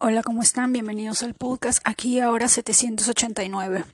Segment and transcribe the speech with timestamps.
[0.00, 0.72] Hola, ¿cómo están?
[0.72, 1.80] Bienvenidos al podcast.
[1.82, 3.84] Aquí ahora 789.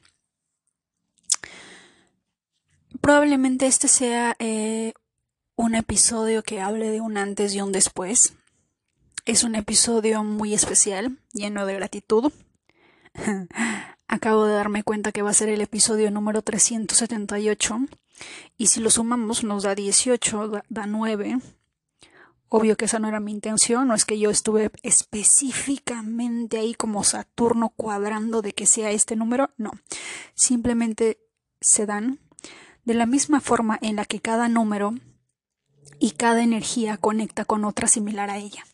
[3.01, 4.93] Probablemente este sea eh,
[5.57, 8.35] un episodio que hable de un antes y un después.
[9.25, 12.31] Es un episodio muy especial, lleno de gratitud.
[14.07, 17.79] Acabo de darme cuenta que va a ser el episodio número 378
[18.59, 21.39] y si lo sumamos nos da 18, da 9
[22.49, 27.03] Obvio que esa no era mi intención, no es que yo estuve específicamente ahí como
[27.03, 29.73] Saturno cuadrando de que sea este número, no.
[30.35, 31.19] Simplemente
[31.61, 32.21] se dan
[32.85, 34.95] de la misma forma en la que cada número
[35.99, 38.65] y cada energía conecta con otra similar a ella.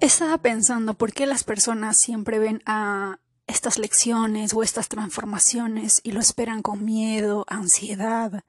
[0.00, 6.12] Estaba pensando por qué las personas siempre ven a estas lecciones o estas transformaciones y
[6.12, 8.44] lo esperan con miedo, ansiedad,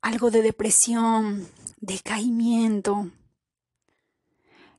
[0.00, 1.46] algo de depresión,
[1.82, 3.10] decaimiento.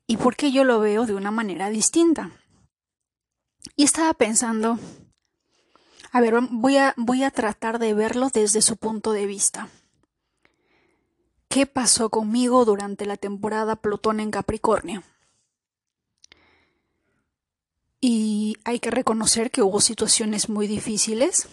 [0.07, 2.31] ¿Y por qué yo lo veo de una manera distinta?
[3.75, 4.79] Y estaba pensando,
[6.11, 9.69] a ver, voy a, voy a tratar de verlo desde su punto de vista.
[11.49, 15.03] ¿Qué pasó conmigo durante la temporada Plutón en Capricornio?
[17.99, 21.47] Y hay que reconocer que hubo situaciones muy difíciles,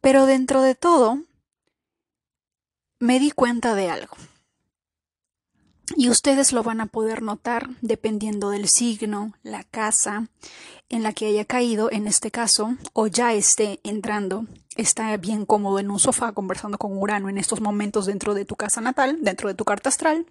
[0.00, 1.24] pero dentro de todo,
[3.00, 4.16] me di cuenta de algo.
[5.96, 10.28] Y ustedes lo van a poder notar dependiendo del signo, la casa
[10.88, 15.78] en la que haya caído, en este caso, o ya esté entrando, está bien cómodo
[15.78, 19.48] en un sofá conversando con Urano en estos momentos dentro de tu casa natal, dentro
[19.48, 20.26] de tu carta astral,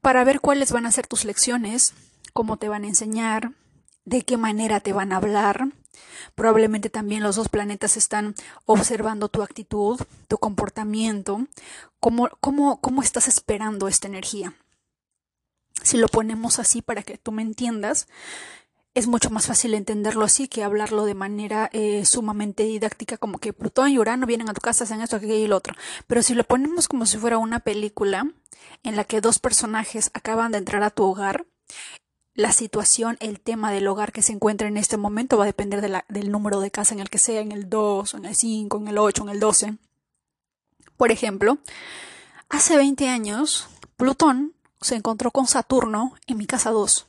[0.00, 1.94] para ver cuáles van a ser tus lecciones,
[2.32, 3.52] cómo te van a enseñar,
[4.04, 5.68] de qué manera te van a hablar,
[6.34, 11.46] Probablemente también los dos planetas están observando tu actitud, tu comportamiento,
[11.98, 14.54] cómo, cómo, cómo estás esperando esta energía.
[15.82, 18.06] Si lo ponemos así para que tú me entiendas,
[18.94, 23.52] es mucho más fácil entenderlo así que hablarlo de manera eh, sumamente didáctica, como que
[23.52, 25.74] Plutón y Urano vienen a tu casa, hacen esto, aquello y lo otro.
[26.06, 28.26] Pero si lo ponemos como si fuera una película
[28.82, 31.46] en la que dos personajes acaban de entrar a tu hogar
[32.34, 36.04] la situación, el tema del hogar que se encuentra en este momento va a depender
[36.08, 38.88] del número de casa en el que sea, en el 2, en el 5, en
[38.88, 39.76] el 8, en el 12.
[40.96, 41.58] Por ejemplo,
[42.48, 47.06] hace 20 años, Plutón se encontró con Saturno en mi casa 2.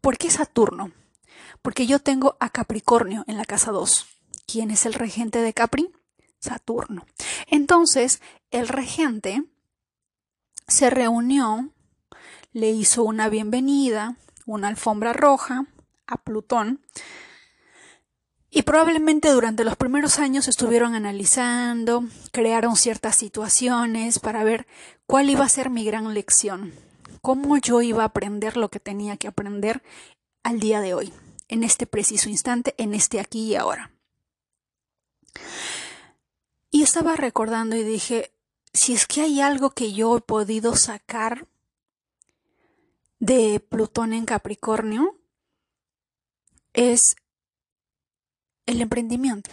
[0.00, 0.92] ¿Por qué Saturno?
[1.62, 4.06] Porque yo tengo a Capricornio en la casa 2.
[4.46, 5.90] ¿Quién es el regente de Capri?
[6.40, 7.06] Saturno.
[7.46, 9.44] Entonces, el regente
[10.66, 11.70] se reunió
[12.52, 15.66] le hizo una bienvenida, una alfombra roja
[16.06, 16.80] a Plutón.
[18.50, 24.66] Y probablemente durante los primeros años estuvieron analizando, crearon ciertas situaciones para ver
[25.06, 26.74] cuál iba a ser mi gran lección,
[27.22, 29.82] cómo yo iba a aprender lo que tenía que aprender
[30.42, 31.12] al día de hoy,
[31.48, 33.90] en este preciso instante, en este aquí y ahora.
[36.70, 38.32] Y estaba recordando y dije,
[38.74, 41.46] si es que hay algo que yo he podido sacar
[43.22, 45.16] de Plutón en Capricornio
[46.72, 47.14] es
[48.66, 49.50] el emprendimiento.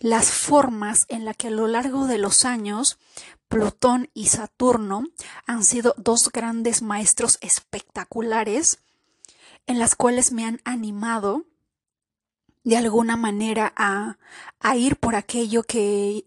[0.00, 2.98] Las formas en las que a lo largo de los años
[3.48, 5.04] Plutón y Saturno
[5.44, 8.78] han sido dos grandes maestros espectaculares
[9.66, 11.44] en las cuales me han animado
[12.62, 14.16] de alguna manera a,
[14.60, 16.24] a ir por aquello que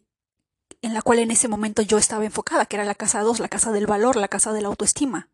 [0.82, 3.50] en la cual en ese momento yo estaba enfocada, que era la casa 2, la
[3.50, 5.30] casa del valor, la casa de la autoestima.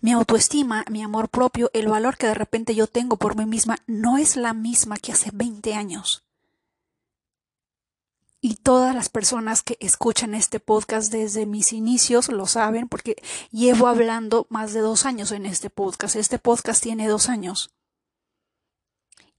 [0.00, 3.78] Mi autoestima, mi amor propio, el valor que de repente yo tengo por mí misma
[3.86, 6.24] no es la misma que hace 20 años.
[8.40, 13.88] Y todas las personas que escuchan este podcast desde mis inicios lo saben porque llevo
[13.88, 16.14] hablando más de dos años en este podcast.
[16.14, 17.74] Este podcast tiene dos años.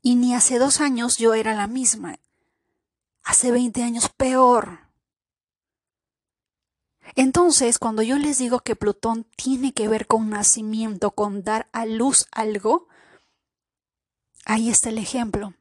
[0.02, 2.20] Y ni hace dos años yo era la misma
[3.30, 4.80] hace 20 años peor.
[7.16, 11.86] Entonces, cuando yo les digo que Plutón tiene que ver con nacimiento, con dar a
[11.86, 12.88] luz algo,
[14.46, 15.54] ahí está el ejemplo.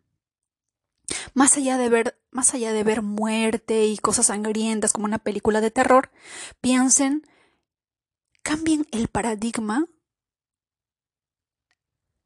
[1.35, 5.61] Más allá de ver, más allá de ver muerte y cosas sangrientas como una película
[5.61, 6.11] de terror,
[6.63, 7.27] piensen,
[8.43, 9.85] cambien el paradigma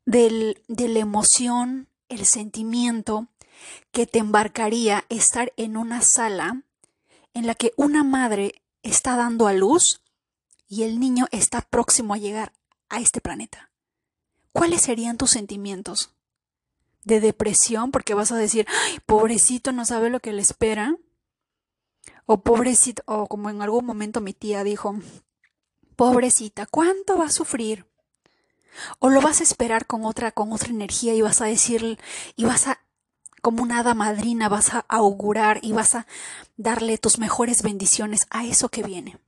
[0.05, 3.32] del, de la emoción, el sentimiento,
[3.91, 6.63] que te embarcaría estar en una sala
[7.35, 10.03] en la que una madre está dando a luz
[10.69, 12.53] y el niño está próximo a llegar
[12.89, 13.71] a este planeta.
[14.53, 16.15] ¿Cuáles serían tus sentimientos?
[17.05, 20.97] ¿De depresión porque vas a decir, Ay, pobrecito no sabe lo que le espera?
[22.27, 24.97] O pobrecito, o como en algún momento mi tía dijo,
[25.97, 27.87] pobrecita, ¿cuánto va a sufrir?
[28.99, 31.99] O lo vas a esperar con otra, con otra energía y vas a decir,
[32.37, 32.81] y vas a,
[33.43, 36.07] como una hada madrina, vas a augurar y vas a
[36.57, 39.19] darle tus mejores bendiciones a eso que viene.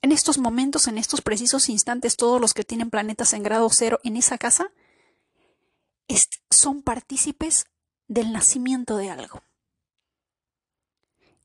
[0.00, 4.00] En estos momentos, en estos precisos instantes, todos los que tienen planetas en grado cero
[4.02, 4.72] en esa casa
[6.50, 7.66] son partícipes
[8.08, 9.42] del nacimiento de algo.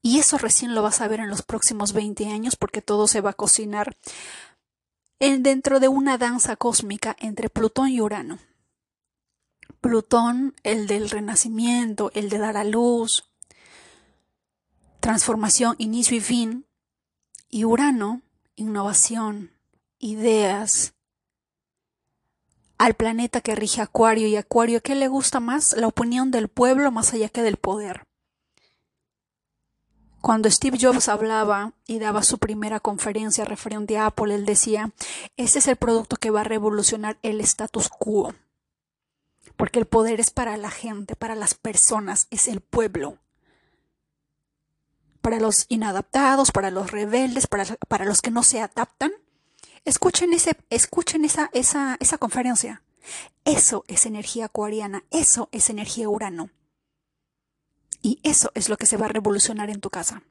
[0.02, 3.22] Y eso recién lo vas a ver en los próximos 20 años porque todo se
[3.22, 3.98] va a cocinar
[5.20, 8.40] dentro de una danza cósmica entre Plutón y Urano.
[9.84, 13.26] Plutón, el del renacimiento, el de dar a luz,
[15.02, 16.66] transformación, inicio y fin,
[17.50, 18.22] y Urano,
[18.56, 19.52] innovación,
[20.00, 20.94] ideas,
[22.78, 25.76] al planeta que rige Acuario y Acuario, ¿qué le gusta más?
[25.76, 28.06] La opinión del pueblo más allá que del poder.
[30.22, 34.94] Cuando Steve Jobs hablaba y daba su primera conferencia referente a Apple, él decía,
[35.36, 38.34] este es el producto que va a revolucionar el status quo.
[39.56, 43.20] Porque el poder es para la gente, para las personas, es el pueblo.
[45.22, 49.12] Para los inadaptados, para los rebeldes, para, para los que no se adaptan.
[49.86, 52.84] Escuchen, ese, escuchen esa, esa, esa conferencia.
[53.46, 56.50] Eso es energía acuariana, eso es energía urano.
[58.02, 60.24] Y eso es lo que se va a revolucionar en tu casa.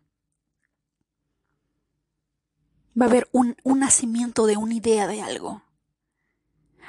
[3.00, 5.62] Va a haber un, nacimiento de una idea de algo.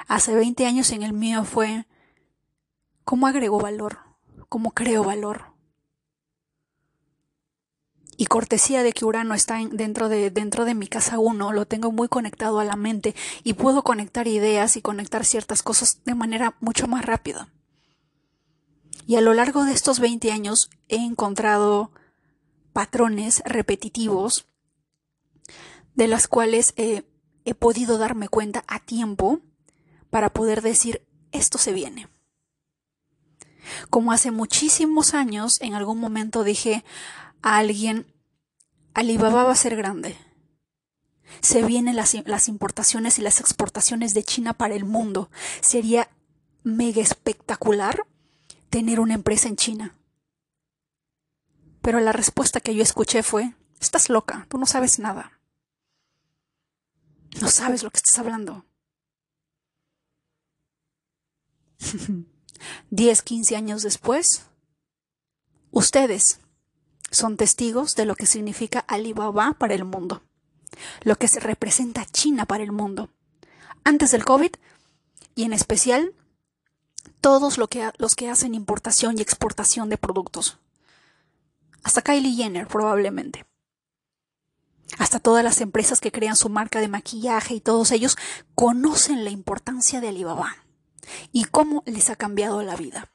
[0.08, 1.88] Hace 20 años en el mío fue
[3.03, 4.00] cómo agrego valor,
[4.50, 5.53] cómo creo valor.
[8.15, 12.59] Y cortesía de que Urano está dentro, de, mi casa 1, lo tengo muy conectado
[12.59, 17.05] a la mente y puedo conectar ideas y conectar ciertas cosas de manera mucho más
[17.05, 17.50] rápida.
[19.07, 21.91] Y a lo largo de estos 20 años he encontrado
[22.71, 24.45] patrones repetitivos
[25.95, 27.03] de las cuales he
[27.55, 29.41] podido darme cuenta a tiempo
[30.09, 32.12] para poder decir esto se viene.
[33.89, 36.83] Como hace muchísimos años, en algún momento dije
[37.42, 38.07] a alguien,
[38.94, 40.18] Alibaba va a ser grande.
[41.42, 45.30] Se vienen las, las importaciones y las exportaciones de China para el mundo.
[45.62, 46.10] Sería
[46.63, 48.06] mega espectacular
[48.69, 49.95] tener una empresa en China.
[51.81, 55.39] Pero la respuesta que yo escuché fue, estás loca, tú no sabes nada.
[57.42, 58.65] No sabes lo que estás hablando.
[62.89, 64.44] 10, 15 años después,
[65.71, 66.39] ustedes
[67.12, 70.24] son testigos de lo que significa Alibaba para el mundo,
[71.01, 73.10] lo que se representa China para el mundo.
[73.83, 74.51] Antes del COVID,
[75.36, 76.13] y en especial
[77.21, 80.60] todos los que hacen importación y exportación de productos.
[81.83, 83.45] Hasta Kylie Jenner probablemente.
[85.00, 88.18] Hasta todas las empresas que crean su marca de maquillaje y todos ellos
[88.56, 90.62] conocen la importancia de Alibaba
[91.31, 93.11] y cómo les ha cambiado la vida.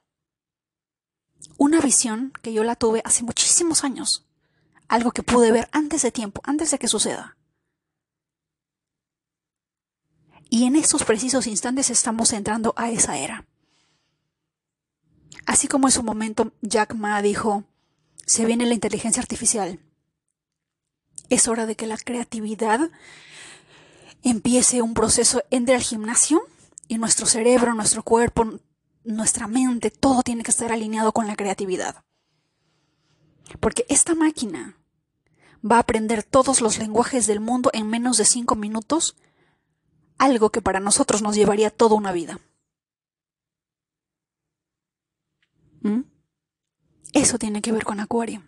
[1.57, 4.27] Una visión que yo la tuve hace muchísimos años,
[4.89, 7.37] algo que pude ver antes de tiempo, antes de que suceda.
[10.51, 13.47] Y en estos precisos instantes estamos entrando a esa era.
[15.47, 17.65] Así como en su momento Jack Ma dijo,
[18.25, 19.81] se viene la inteligencia artificial.
[21.29, 22.91] Es hora de que la creatividad
[24.23, 26.43] empiece un proceso entre el gimnasio
[26.89, 28.61] y nuestro cerebro, nuestro cuerpo,
[29.05, 32.03] nuestra mente, todo tiene que estar alineado con la creatividad.
[33.61, 34.79] Porque esta máquina
[35.65, 39.17] va a aprender todos los lenguajes del mundo en menos de cinco minutos,
[40.17, 42.41] algo que para nosotros nos llevaría toda una vida.
[45.81, 46.03] ¿Mm?
[47.13, 48.43] Eso tiene que ver con Acuario.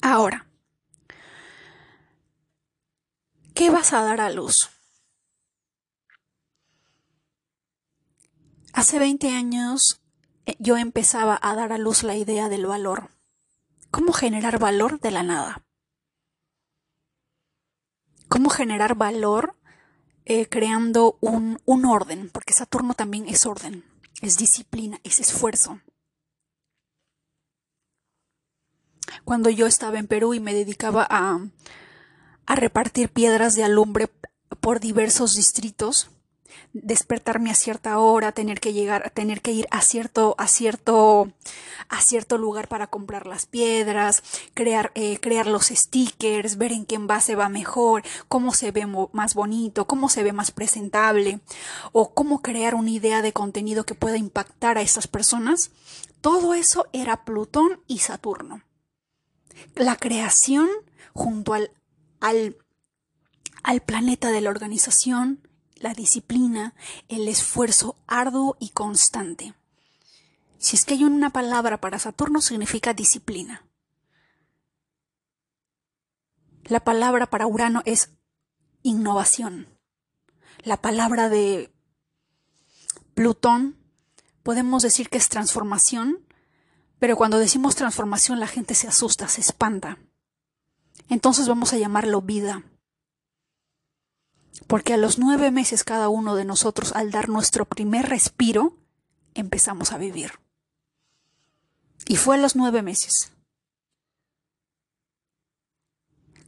[0.00, 0.48] Ahora,
[3.54, 4.70] ¿qué vas a dar a luz?
[8.72, 10.00] Hace 20 años
[10.46, 13.10] eh, yo empezaba a dar a luz la idea del valor.
[13.90, 15.62] ¿Cómo generar valor de la nada?
[18.28, 19.56] ¿Cómo generar valor
[20.24, 22.30] eh, creando un, un orden?
[22.30, 23.84] Porque Saturno también es orden
[24.22, 25.80] es disciplina, es esfuerzo.
[29.24, 31.40] Cuando yo estaba en Perú y me dedicaba a,
[32.46, 34.08] a repartir piedras de alumbre
[34.60, 36.10] por diversos distritos,
[36.72, 41.32] despertarme a cierta hora, tener que llegar, tener que ir a cierto, a cierto,
[41.88, 44.22] a cierto lugar para comprar las piedras,
[44.54, 49.34] crear, eh, crear los stickers, ver en qué envase va mejor, cómo se ve más
[49.34, 51.40] bonito, cómo se ve más presentable,
[51.92, 55.70] o cómo crear una idea de contenido que pueda impactar a estas personas.
[56.20, 58.62] Todo eso era Plutón y Saturno.
[59.74, 60.68] La creación
[61.12, 61.70] junto al,
[62.20, 62.56] al
[63.62, 65.46] al planeta de la organización,
[65.82, 66.74] la disciplina,
[67.08, 69.54] el esfuerzo arduo y constante.
[70.58, 73.66] Si es que hay una palabra para Saturno significa disciplina.
[76.64, 78.10] La palabra para Urano es
[78.82, 79.68] innovación.
[80.62, 81.74] La palabra de
[83.14, 83.76] Plutón
[84.44, 86.24] podemos decir que es transformación,
[87.00, 89.98] pero cuando decimos transformación la gente se asusta, se espanta.
[91.08, 92.62] Entonces vamos a llamarlo vida.
[94.66, 98.76] Porque a los nueve meses cada uno de nosotros, al dar nuestro primer respiro,
[99.34, 100.32] empezamos a vivir.
[102.06, 103.32] Y fue a los nueve meses.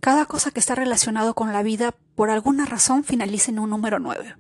[0.01, 3.99] Cada cosa que está relacionado con la vida, por alguna razón, finaliza en un número
[3.99, 4.37] nueve.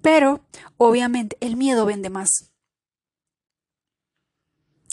[0.00, 0.44] Pero,
[0.76, 2.52] obviamente, el miedo vende más.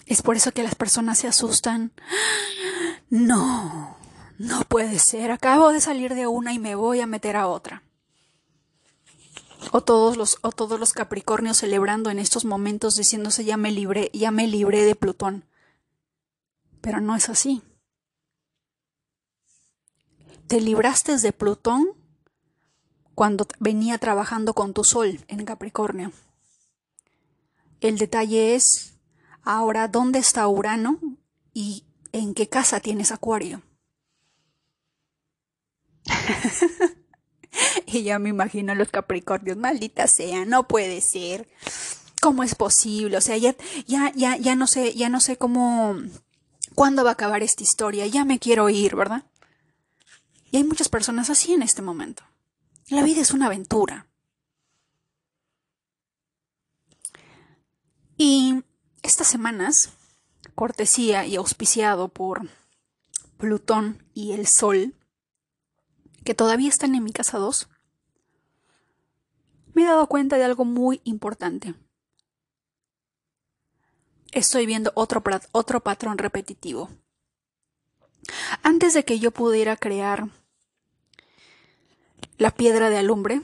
[0.05, 1.93] Es por eso que las personas se asustan.
[3.09, 3.97] No,
[4.41, 5.29] no puede ser.
[5.31, 7.83] Acabo de salir de una y me voy a meter a otra.
[9.71, 14.09] O todos los, o todos los Capricornios celebrando en estos momentos diciéndose ya me libré,
[14.13, 15.45] ya me libré de Plutón.
[16.81, 17.61] Pero no es así.
[20.47, 21.89] Te libraste de Plutón
[23.13, 26.11] cuando venía trabajando con tu Sol en Capricornio.
[27.79, 28.95] El detalle es
[29.43, 30.99] ahora dónde está Urano
[31.53, 33.61] y en qué casa tienes Acuario.
[37.85, 41.47] y ya me imagino los Capricornios, maldita sea, no puede ser.
[42.21, 43.17] ¿Cómo es posible?
[43.17, 43.55] O sea, ya,
[43.87, 45.95] ya, ya, ya no sé, ya no sé cómo,
[46.75, 49.23] cuándo va a acabar esta historia, ya me quiero ir, ¿verdad?
[50.51, 52.23] Y hay muchas personas así en este momento.
[52.89, 54.07] La vida es una aventura.
[58.17, 58.63] Y
[59.01, 59.89] estas semanas,
[60.53, 62.49] cortesía y auspiciado por
[63.37, 64.93] Plutón y el Sol,
[66.23, 67.69] que todavía están en mi casa 2,
[69.73, 71.75] me he dado cuenta de algo muy importante.
[74.31, 76.89] Estoy viendo otro, otro patrón repetitivo.
[78.63, 80.29] Antes de que yo pudiera crear
[82.37, 83.41] la piedra de alumbre,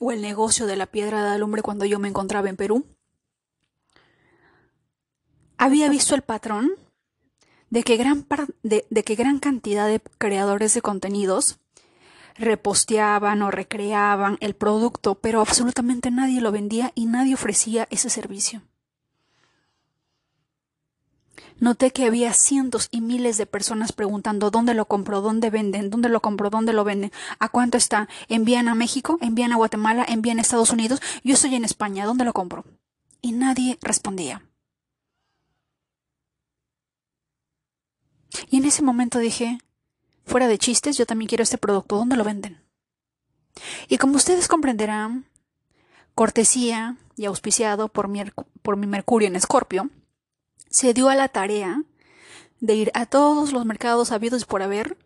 [0.00, 2.86] o el negocio de la piedra de alumbre cuando yo me encontraba en Perú,
[5.58, 6.72] había visto el patrón
[7.68, 8.26] de que gran,
[8.62, 11.60] de, de que gran cantidad de creadores de contenidos
[12.40, 18.62] reposteaban o recreaban el producto, pero absolutamente nadie lo vendía y nadie ofrecía ese servicio.
[21.58, 26.08] Noté que había cientos y miles de personas preguntando dónde lo compro, dónde venden, dónde
[26.08, 30.38] lo compro, dónde lo venden, a cuánto está, envían a México, envían a Guatemala, envían
[30.38, 32.64] a Estados Unidos, yo estoy en España, ¿dónde lo compro?
[33.20, 34.42] Y nadie respondía.
[38.48, 39.58] Y en ese momento dije,
[40.24, 42.62] fuera de chistes, yo también quiero este producto, ¿dónde lo venden?
[43.88, 45.26] Y como ustedes comprenderán,
[46.14, 48.22] cortesía y auspiciado por mi,
[48.86, 49.90] Mercurio en Escorpio,
[50.68, 51.82] se dio a la tarea
[52.60, 54.96] de ir a todos los mercados habidos por haber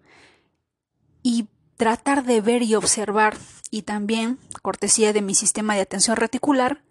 [1.22, 3.36] y tratar de ver y observar,
[3.70, 6.82] y también, cortesía de mi sistema de atención reticular,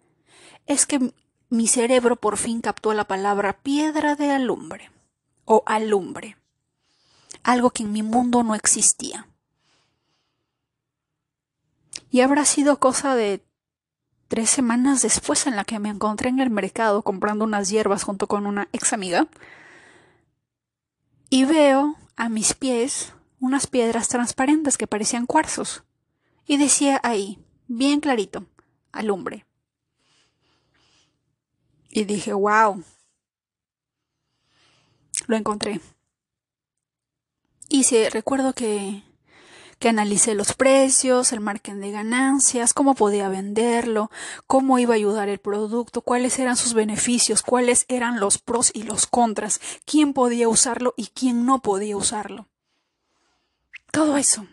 [0.65, 1.13] es que
[1.49, 4.89] mi cerebro por fin captó la palabra piedra de alumbre
[5.45, 6.37] o alumbre,
[7.43, 9.27] algo que en mi mundo no existía.
[12.09, 13.43] Y habrá sido cosa de
[14.27, 18.27] tres semanas después en la que me encontré en el mercado comprando unas hierbas junto
[18.27, 19.27] con una ex amiga
[21.29, 25.83] y veo a mis pies unas piedras transparentes que parecían cuarzos
[26.45, 28.45] y decía ahí, bien clarito,
[28.91, 29.45] alumbre.
[31.89, 32.83] Y dije, wow,
[35.27, 35.79] lo encontré.
[37.73, 39.01] Y sí, recuerdo que,
[39.79, 44.11] que analicé los precios, el margen de ganancias, cómo podía venderlo,
[44.45, 48.83] cómo iba a ayudar el producto, cuáles eran sus beneficios, cuáles eran los pros y
[48.83, 52.47] los contras, quién podía usarlo y quién no podía usarlo.
[53.91, 54.45] Todo eso.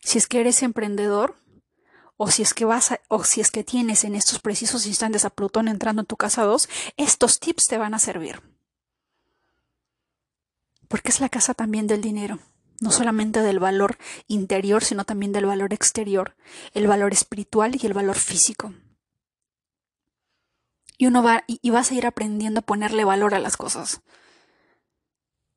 [0.00, 1.36] Si es que eres emprendedor,
[2.16, 5.30] o si es que vas o si es que tienes en estos precisos instantes a
[5.30, 8.53] Plutón entrando en tu casa 2, estos tips te van a servir
[10.88, 12.38] porque es la casa también del dinero,
[12.80, 16.36] no solamente del valor interior, sino también del valor exterior,
[16.72, 18.74] el valor espiritual y el valor físico.
[20.96, 24.02] Y uno va y vas a ir aprendiendo a ponerle valor a las cosas.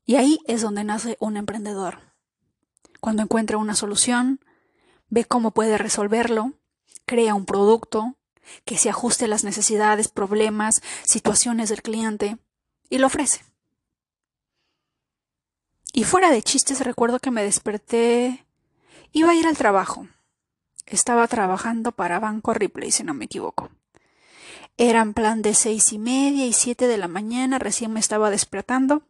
[0.06, 2.00] Y ahí es donde nace un emprendedor.
[3.02, 4.40] Cuando encuentra una solución,
[5.10, 6.54] ve cómo puede resolverlo,
[7.06, 8.18] crea un producto
[8.66, 12.38] que se ajuste a las necesidades, problemas, situaciones del cliente
[12.90, 13.42] y lo ofrece.
[15.98, 18.46] Y fuera de chistes, recuerdo que me desperté.
[19.14, 20.08] Iba a ir al trabajo.
[20.86, 23.72] Estaba trabajando para Banco Ripley, si no me equivoco.
[24.78, 29.08] Eran plan de seis y media y siete de la mañana, recién me estaba despertando.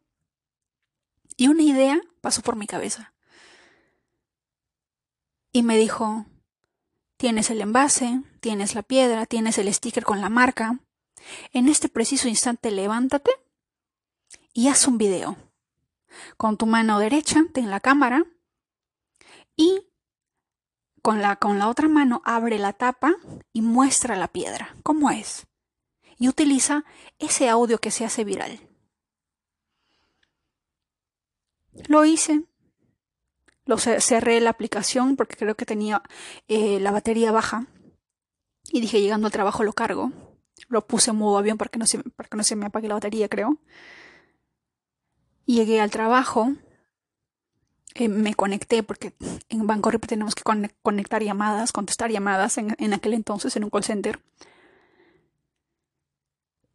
[1.35, 3.13] Y una idea pasó por mi cabeza.
[5.51, 6.25] Y me dijo,
[7.17, 10.79] tienes el envase, tienes la piedra, tienes el sticker con la marca.
[11.51, 13.31] En este preciso instante levántate
[14.53, 15.35] y haz un video.
[16.37, 18.25] Con tu mano derecha, ten la cámara
[19.55, 19.81] y
[21.01, 23.15] con la, con la otra mano abre la tapa
[23.53, 24.75] y muestra la piedra.
[24.83, 25.47] ¿Cómo es?
[26.17, 26.83] y utiliza
[27.19, 28.59] ese audio que se hace viral.
[31.87, 32.43] Lo hice.
[33.65, 36.01] Lo cerré la aplicación porque creo que tenía
[36.47, 37.67] eh, la batería baja.
[38.69, 40.11] Y dije, llegando al trabajo lo cargo.
[40.69, 43.59] Lo puse en modo avión no para que no se me apague la batería, creo.
[45.47, 46.53] Llegué al trabajo.
[47.95, 49.13] Eh, me conecté porque
[49.49, 53.83] en Banco tenemos que conectar llamadas, contestar llamadas en, en aquel entonces en un call
[53.83, 54.21] center.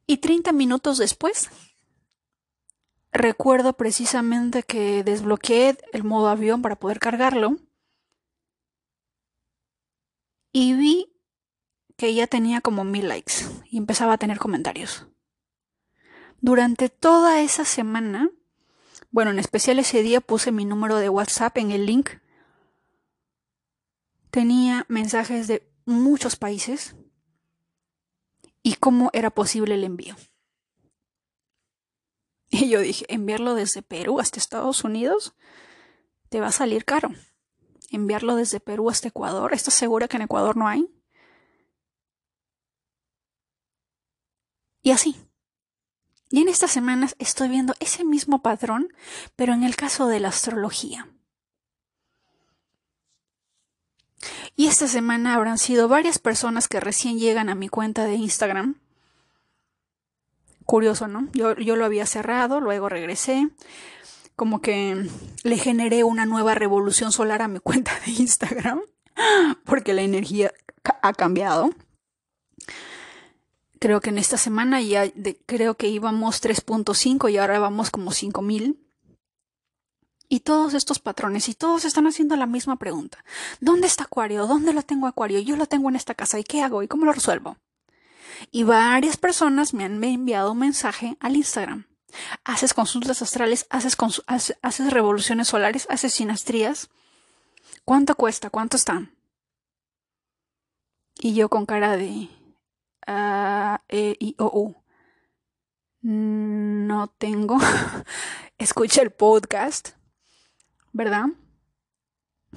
[0.06, 1.50] Y 30 minutos después,
[3.12, 7.58] recuerdo precisamente que desbloqueé el modo avión para poder cargarlo
[10.50, 11.12] y vi
[11.96, 13.34] que ya tenía como mil likes
[13.70, 15.06] y empezaba a tener comentarios.
[16.40, 18.30] Durante toda esa semana,
[19.12, 22.10] bueno, en especial ese día puse mi número de WhatsApp en el link.
[24.30, 26.96] Tenía mensajes de muchos países
[28.62, 30.16] y cómo era posible el envío.
[32.54, 35.34] Y yo dije, enviarlo desde Perú hasta Estados Unidos
[36.28, 37.10] te va a salir caro.
[37.90, 40.86] Enviarlo desde Perú hasta Ecuador, ¿estás segura que en Ecuador no hay?
[44.82, 45.31] Y así.
[46.32, 48.88] Y en estas semanas estoy viendo ese mismo patrón,
[49.36, 51.06] pero en el caso de la astrología.
[54.56, 58.76] Y esta semana habrán sido varias personas que recién llegan a mi cuenta de Instagram.
[60.64, 61.28] Curioso, ¿no?
[61.34, 63.50] Yo, yo lo había cerrado, luego regresé.
[64.34, 65.06] Como que
[65.42, 68.80] le generé una nueva revolución solar a mi cuenta de Instagram.
[69.66, 70.50] Porque la energía
[71.02, 71.68] ha cambiado.
[73.82, 75.10] Creo que en esta semana ya
[75.44, 78.78] creo que íbamos 3.5 y ahora vamos como 5000.
[80.28, 83.24] Y todos estos patrones, y todos están haciendo la misma pregunta.
[83.58, 84.46] ¿Dónde está Acuario?
[84.46, 85.40] ¿Dónde lo tengo Acuario?
[85.40, 86.38] Yo lo tengo en esta casa.
[86.38, 86.84] ¿Y qué hago?
[86.84, 87.56] ¿Y cómo lo resuelvo?
[88.52, 91.88] Y varias personas me han enviado un mensaje al Instagram.
[92.44, 93.96] Haces consultas astrales, haces,
[94.28, 96.88] haces, revoluciones solares, haces sinastrías.
[97.84, 98.48] ¿Cuánto cuesta?
[98.48, 99.16] ¿Cuánto están?
[101.18, 102.28] Y yo con cara de
[103.06, 104.76] A, E, I, O, U.
[106.02, 107.58] No tengo.
[108.58, 109.90] Escucha el podcast
[110.92, 111.26] ¿verdad?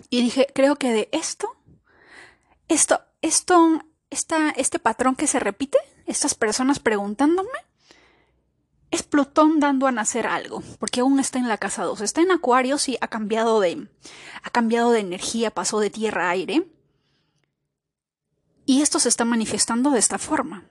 [0.09, 1.49] Y dije, creo que de esto,
[2.67, 7.49] esto, esto, esta, este patrón que se repite, estas personas preguntándome,
[8.91, 12.01] es Plutón dando a nacer algo, porque aún está en la casa 2.
[12.01, 13.87] Está en Acuario, sí, ha cambiado de,
[14.43, 16.67] ha cambiado de energía, pasó de tierra a aire.
[18.65, 20.69] Y esto se está manifestando de esta forma.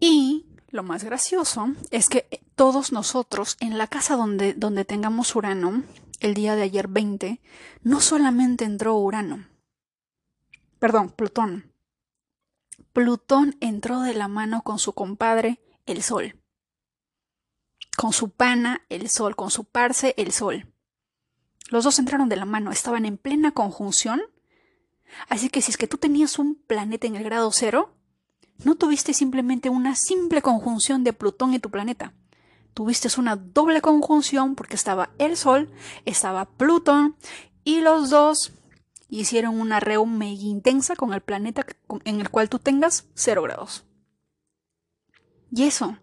[0.00, 5.82] Y lo más gracioso es que todos nosotros en la casa donde, donde tengamos Urano,
[6.20, 7.40] el día de ayer 20,
[7.82, 9.46] no solamente entró Urano,
[10.78, 11.72] perdón, Plutón.
[12.92, 16.40] Plutón entró de la mano con su compadre, el Sol.
[17.96, 20.72] Con su pana, el Sol, con su parce, el Sol.
[21.70, 24.20] Los dos entraron de la mano, estaban en plena conjunción.
[25.28, 27.94] Así que si es que tú tenías un planeta en el grado cero,
[28.64, 32.12] no tuviste simplemente una simple conjunción de Plutón y tu planeta.
[32.74, 35.70] Tuviste una doble conjunción porque estaba el Sol,
[36.04, 37.16] estaba Plutón
[37.64, 38.52] y los dos
[39.08, 41.66] hicieron una reunión mega intensa con el planeta
[42.04, 43.84] en el cual tú tengas cero grados.
[45.50, 45.96] Y eso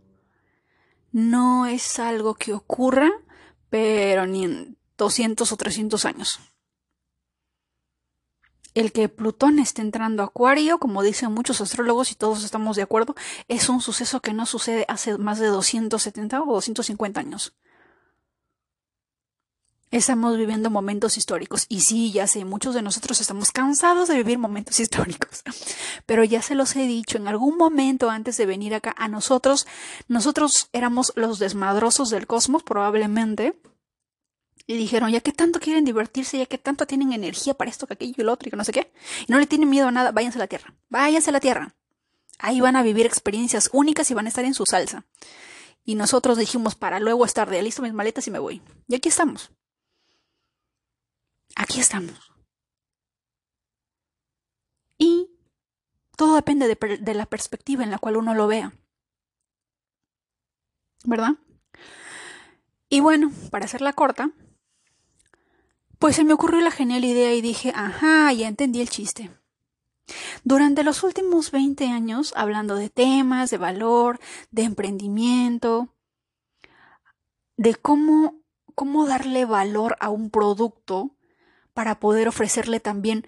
[1.12, 3.12] no es algo que ocurra,
[3.70, 6.40] pero ni en 200 o 300 años
[8.76, 12.84] el que Plutón esté entrando a Acuario, como dicen muchos astrólogos y todos estamos de
[12.84, 13.16] acuerdo,
[13.48, 17.54] es un suceso que no sucede hace más de 270 o 250 años.
[19.92, 21.68] Estamos viviendo momentos históricos.
[21.70, 25.42] Y sí, ya sé, muchos de nosotros estamos cansados de vivir momentos históricos.
[26.06, 29.68] Pero ya se los he dicho, en algún momento antes de venir acá a nosotros,
[30.10, 33.58] nosotros éramos los desmadrosos del cosmos, probablemente
[34.68, 37.94] y dijeron, ya que tanto quieren divertirse, ya que tanto tienen energía para esto, que
[37.94, 38.92] aquello y lo otro y que no sé qué,
[39.28, 41.76] y no le tienen miedo a nada, váyanse a la Tierra, váyanse a la Tierra.
[42.40, 45.06] Ahí van a vivir experiencias únicas y van a estar en su salsa.
[45.86, 48.62] Y nosotros dijimos para luego estar de listo mis maletas y me voy.
[48.88, 49.52] Y aquí estamos.
[51.56, 52.20] Aquí estamos.
[54.98, 55.30] Y
[56.18, 58.74] todo depende de, de la perspectiva en la cual uno lo vea.
[61.04, 61.36] ¿Verdad?
[62.90, 64.32] Y bueno, para hacerla corta,
[66.06, 69.32] pues se me ocurrió la genial idea y dije, ajá, ya entendí el chiste.
[70.44, 74.20] Durante los últimos 20 años, hablando de temas, de valor,
[74.52, 75.90] de emprendimiento,
[77.58, 78.36] de cómo,
[78.76, 81.10] cómo darle valor a un producto
[81.74, 83.26] para poder ofrecerle también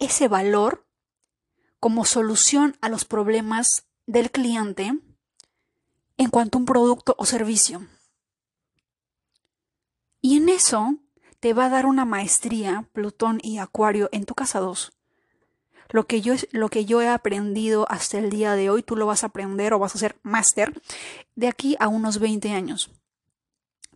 [0.00, 0.88] ese valor
[1.78, 4.98] como solución a los problemas del cliente
[6.16, 7.86] en cuanto a un producto o servicio.
[10.20, 10.98] Y en eso
[11.44, 14.94] te va a dar una maestría Plutón y Acuario en tu casa 2.
[15.90, 19.04] Lo que, yo, lo que yo he aprendido hasta el día de hoy, tú lo
[19.04, 20.72] vas a aprender o vas a ser máster
[21.36, 22.90] de aquí a unos 20 años.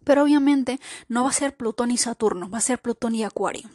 [0.04, 3.70] Pero obviamente no va a ser Plutón y Saturno, va a ser Plutón y Acuario.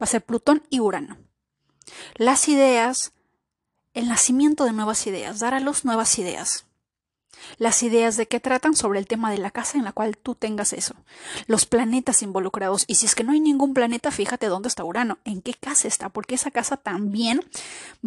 [0.00, 1.18] Va a ser Plutón y Urano.
[2.14, 3.12] Las ideas,
[3.92, 6.64] el nacimiento de nuevas ideas, dar a luz nuevas ideas.
[7.58, 10.34] Las ideas de qué tratan sobre el tema de la casa en la cual tú
[10.34, 10.94] tengas eso.
[11.46, 12.84] Los planetas involucrados.
[12.86, 15.88] Y si es que no hay ningún planeta, fíjate dónde está Urano, en qué casa
[15.88, 17.40] está, porque esa casa también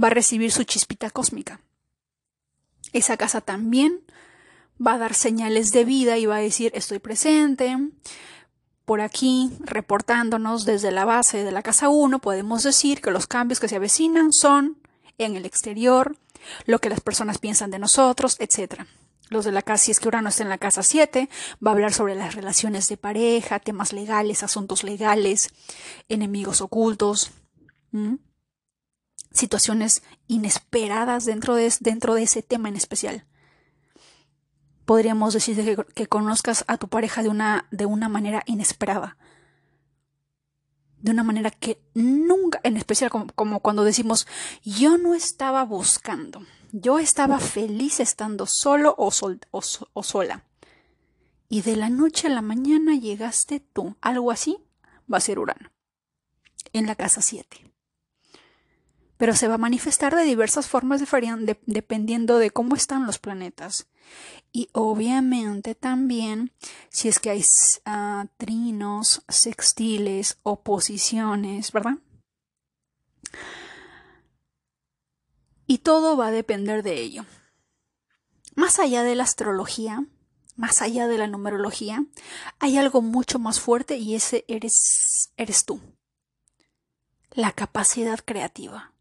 [0.02, 1.62] va a recibir su chispita cósmica.
[2.94, 4.02] Esa casa también
[4.86, 7.78] va a dar señales de vida y va a decir estoy presente.
[8.86, 13.60] Por aquí, reportándonos desde la base de la casa 1, podemos decir que los cambios
[13.60, 14.78] que se avecinan son
[15.18, 16.16] en el exterior,
[16.66, 18.86] lo que las personas piensan de nosotros, etc.
[19.30, 21.30] Los de la casa, si es que Urano está en la casa 7,
[21.66, 25.50] va a hablar sobre las relaciones de pareja, temas legales, asuntos legales,
[26.08, 27.32] enemigos ocultos,
[29.32, 33.26] situaciones inesperadas dentro de, dentro de ese tema en especial.
[34.86, 39.18] Podríamos decir que, conozcas a tu pareja de una, de una manera inesperada.
[41.00, 44.26] De una manera que nunca, en especial como cuando decimos,
[44.64, 50.44] yo no estaba buscando yo estaba feliz estando solo o, sola.
[51.50, 53.96] Y de la noche a la mañana llegaste tú.
[54.02, 54.58] Algo así
[55.12, 55.72] va a ser Urano.
[56.74, 57.72] En la casa 7.
[59.18, 61.02] Pero se va a manifestar de diversas formas
[61.66, 63.88] dependiendo de cómo están los planetas.
[64.52, 66.52] Y obviamente también
[66.90, 67.44] si es que hay
[67.86, 71.98] uh, trinos, sextiles, oposiciones, ¿verdad?
[75.68, 77.26] Y todo va a depender de ello.
[78.56, 80.06] Más allá de la astrología,
[80.56, 82.06] más allá de la numerología,
[82.58, 85.30] hay algo mucho más fuerte y ese eres,
[85.66, 85.80] tú.
[87.32, 88.94] La capacidad creativa.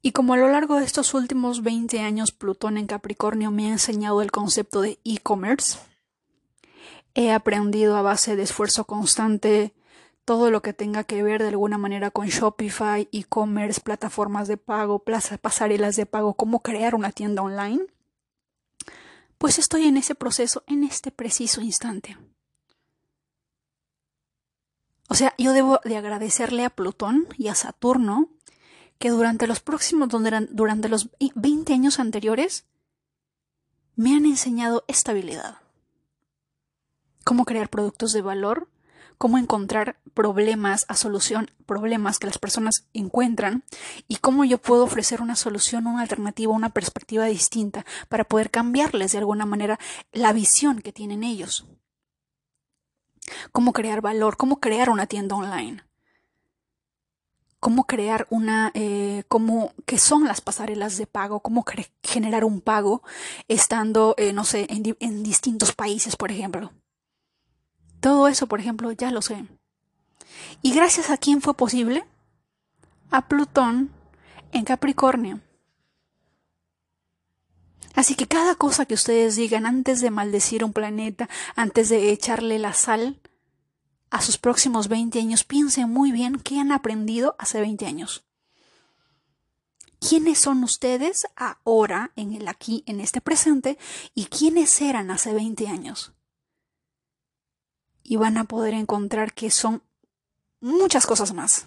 [0.00, 3.72] Y como a lo largo de estos últimos 20 años Plutón en Capricornio me ha
[3.72, 5.78] enseñado el concepto de e-commerce,
[7.14, 9.74] he aprendido a base de esfuerzo constante
[10.24, 15.04] todo lo que tenga que ver de alguna manera con Shopify, e-commerce, plataformas de pago,
[15.40, 17.86] pasarelas de pago, cómo crear una tienda online,
[19.38, 22.16] pues estoy en ese proceso en este preciso instante.
[25.08, 28.30] O sea, yo debo de agradecerle a Plutón y a Saturno
[28.98, 32.64] que durante los próximos, durante los 20 años anteriores,
[33.96, 35.58] me han enseñado estabilidad.
[37.24, 38.68] Cómo crear productos de valor,
[39.18, 43.64] cómo encontrar problemas a solución, problemas que las personas encuentran
[44.08, 49.12] y cómo yo puedo ofrecer una solución, una alternativa, una perspectiva distinta para poder cambiarles
[49.12, 49.78] de alguna manera
[50.12, 51.66] la visión que tienen ellos.
[53.52, 55.82] Cómo crear valor, cómo crear una tienda online
[57.64, 61.64] cómo crear una, eh, cómo, qué son las pasarelas de pago, cómo
[62.02, 63.02] generar un pago
[63.48, 66.72] estando, eh, no sé, en, en distintos países, por ejemplo.
[68.04, 69.46] Todo eso, por ejemplo, ya lo sé.
[70.60, 72.04] ¿Y gracias a quién fue posible?
[73.10, 73.92] A Plutón
[74.52, 75.40] en Capricornio.
[77.94, 82.58] Así que cada cosa que ustedes digan antes de maldecir un planeta, antes de echarle
[82.58, 83.22] la sal
[84.10, 88.26] a sus próximos 20 años, piensen muy bien qué han aprendido hace 20 años.
[89.98, 93.78] ¿Quiénes son ustedes ahora, en el aquí, en este presente,
[94.14, 96.12] y quiénes eran hace 20 años?
[98.04, 99.82] Y van a poder encontrar que son
[100.60, 101.66] muchas cosas más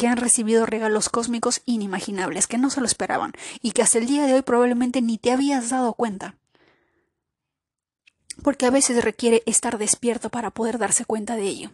[0.00, 4.06] que han recibido regalos cósmicos inimaginables, que no se lo esperaban y que hasta el
[4.06, 6.36] día de hoy probablemente ni te habías dado cuenta.
[8.42, 11.70] Porque a veces requiere estar despierto para poder darse cuenta de ello.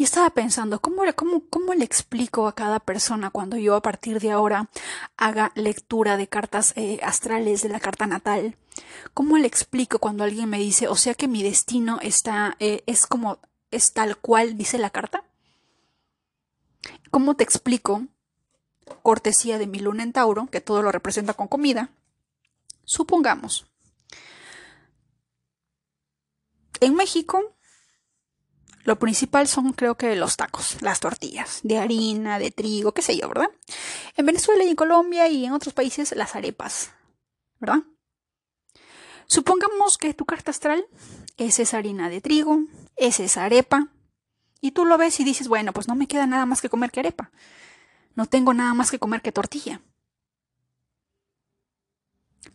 [0.00, 4.18] Y estaba pensando, ¿cómo, cómo, ¿cómo le explico a cada persona cuando yo a partir
[4.18, 4.70] de ahora
[5.18, 8.56] haga lectura de cartas eh, astrales de la carta natal?
[9.12, 13.06] ¿Cómo le explico cuando alguien me dice, o sea que mi destino está, eh, es
[13.06, 15.22] como, es tal cual dice la carta?
[17.10, 18.06] ¿Cómo te explico,
[19.02, 21.90] cortesía de mi luna en Tauro, que todo lo representa con comida?
[22.86, 23.66] Supongamos,
[26.80, 27.54] en México
[28.84, 33.16] lo principal son creo que los tacos, las tortillas, de harina, de trigo, qué sé
[33.16, 33.50] yo, ¿verdad?
[34.16, 36.92] En Venezuela y en Colombia y en otros países las arepas,
[37.58, 37.82] ¿verdad?
[39.26, 40.84] Supongamos que tu carta astral
[41.36, 42.60] es esa harina de trigo,
[42.96, 43.88] es esa arepa,
[44.60, 46.90] y tú lo ves y dices, bueno, pues no me queda nada más que comer
[46.90, 47.30] que arepa,
[48.14, 49.80] no tengo nada más que comer que tortilla.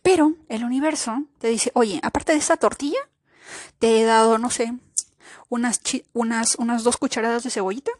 [0.02, 2.98] Pero el universo te dice, oye, aparte de esta tortilla,
[3.78, 4.74] te he dado, no sé,
[5.48, 5.80] unas,
[6.12, 7.92] unas, unas dos cucharadas de cebollita,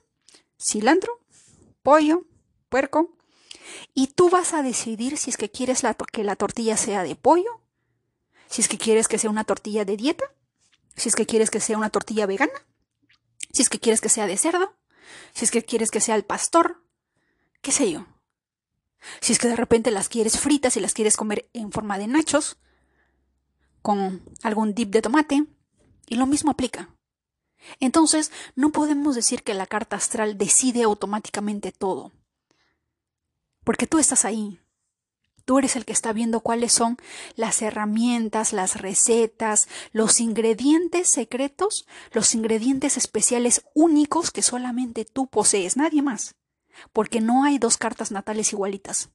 [0.59, 1.20] cilantro,
[1.82, 2.24] pollo,
[2.68, 3.16] puerco,
[3.94, 5.82] y tú vas a decidir si es que quieres
[6.12, 7.61] que la tortilla sea de pollo,
[8.48, 10.24] si es que quieres que sea una tortilla de dieta,
[10.96, 12.52] si es que quieres que sea una tortilla vegana,
[13.52, 14.74] si es que quieres que sea de cerdo,
[15.35, 16.82] si es que quieres que sea el pastor,
[17.61, 18.06] qué sé yo.
[19.20, 22.06] Si es que de repente las quieres fritas y las quieres comer en forma de
[22.06, 22.56] nachos,
[23.82, 25.44] con algún dip de tomate,
[26.09, 26.95] y lo mismo aplica.
[27.81, 32.12] Entonces, no podemos decir que la carta astral decide automáticamente todo.
[33.64, 34.61] Porque tú estás ahí.
[35.44, 36.98] Tú eres el que está viendo cuáles son
[37.37, 45.76] las herramientas, las recetas, los ingredientes secretos, los ingredientes especiales únicos que solamente tú posees,
[45.76, 46.35] nadie más.
[46.92, 49.11] Porque no hay dos cartas natales igualitas.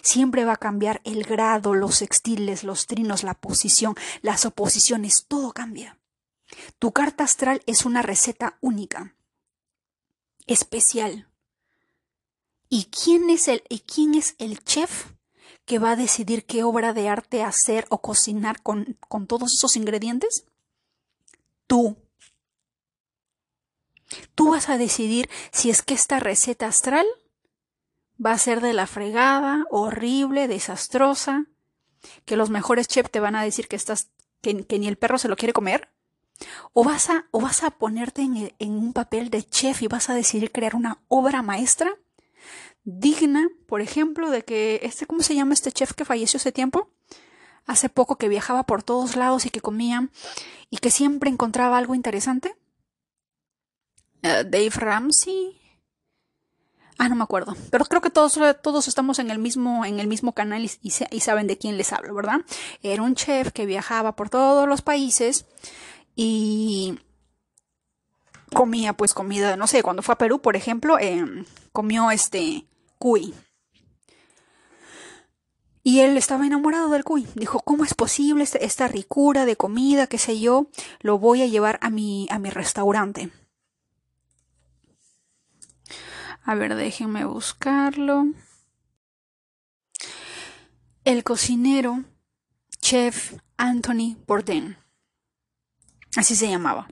[0.00, 5.52] Siempre va a cambiar el grado, los sextiles, los trinos, la posición, las oposiciones, todo
[5.52, 5.98] cambia.
[6.78, 9.14] Tu carta astral es una receta única,
[10.46, 11.28] especial.
[12.68, 15.12] ¿Y quién es el, y quién es el chef
[15.64, 19.76] que va a decidir qué obra de arte hacer o cocinar con, con todos esos
[19.76, 20.46] ingredientes?
[21.66, 21.96] Tú.
[24.34, 27.06] Tú vas a decidir si es que esta receta astral
[28.24, 31.46] va a ser de la fregada, horrible, desastrosa,
[32.24, 34.10] que los mejores chefs te van a decir que estás
[34.42, 35.88] que, ni el perro se lo quiere comer,
[36.72, 40.10] o vas a, o vas a ponerte en, en un papel de chef y vas
[40.10, 41.96] a decidir crear una obra maestra
[42.84, 46.90] digna, por ejemplo, de que este, ¿cómo se llama este chef que falleció hace tiempo?
[47.66, 50.08] Hace poco que viajaba por todos lados y que comía
[50.68, 52.56] y que siempre encontraba algo interesante.
[54.24, 55.62] Uh, Dave Ramsey,
[56.98, 57.56] Ah, no me acuerdo.
[57.70, 61.48] Pero creo que todos, todos estamos en el mismo, en el mismo canal y, saben
[61.48, 62.42] de quién les hablo, ¿verdad?
[62.80, 65.46] Era un chef que viajaba por todos los países
[66.14, 66.98] y
[68.52, 72.66] comía pues comida, no sé, cuando fue a Perú, por ejemplo, em, comió este
[72.98, 73.34] cuy.
[75.84, 77.26] Y él estaba enamorado del cuy.
[77.34, 80.68] Dijo, ¿cómo es posible esta, esta ricura de comida, qué sé yo?
[81.00, 83.30] Lo voy a llevar a mi, a mi restaurante.
[86.44, 88.26] A ver, déjenme buscarlo.
[91.04, 92.04] El cocinero,
[92.80, 94.81] chef Anthony Bourdain.
[96.16, 96.88] Así se llamaba.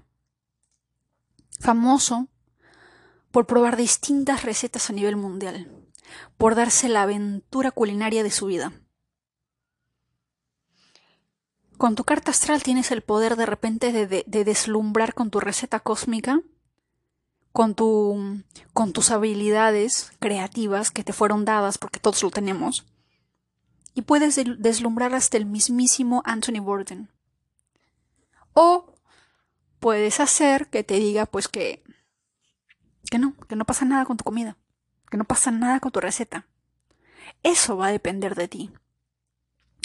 [1.59, 2.29] Famoso
[3.31, 5.71] por probar distintas recetas a nivel mundial,
[6.37, 8.73] por darse la aventura culinaria de su vida.
[11.77, 15.81] Con tu carta astral tienes el poder de repente de, de deslumbrar con tu receta
[15.81, 16.41] cósmica
[17.53, 22.87] con, con tus habilidades creativas que te fueron dadas, porque todos lo tenemos,
[23.95, 27.11] y puedes deslumbrar hasta el mismísimo Anthony Borden.
[28.53, 28.95] O
[29.81, 31.83] puedes hacer que te diga, pues que,
[33.11, 34.57] que no, que no pasa nada con tu comida,
[35.11, 36.47] que no pasa nada con tu receta.
[37.43, 38.71] Eso va a depender de ti.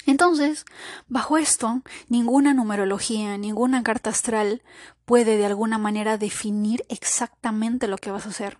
[0.06, 0.64] Entonces,
[1.08, 4.62] bajo esto, ninguna numerología, ninguna carta astral
[5.04, 8.58] puede de alguna manera definir exactamente lo que vas a hacer.